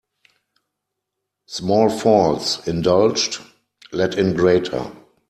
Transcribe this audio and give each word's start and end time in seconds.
Small 1.45 1.89
faults 1.91 2.67
indulged 2.67 3.37
let 3.91 4.17
in 4.17 4.33
greater. 4.33 4.91